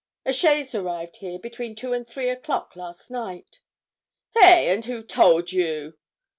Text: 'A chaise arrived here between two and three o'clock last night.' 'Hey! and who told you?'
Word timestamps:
'A 0.25 0.33
chaise 0.33 0.73
arrived 0.73 1.17
here 1.17 1.37
between 1.37 1.75
two 1.75 1.93
and 1.93 2.07
three 2.07 2.27
o'clock 2.27 2.75
last 2.75 3.11
night.' 3.11 3.59
'Hey! 4.35 4.73
and 4.73 4.85
who 4.85 5.03
told 5.03 5.51
you?' 5.51 5.95